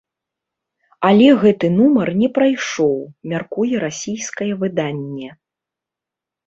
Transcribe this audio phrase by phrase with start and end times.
[1.09, 2.97] Але гэты нумар не прайшоў,
[3.35, 5.29] мяркуе расійскае выданне.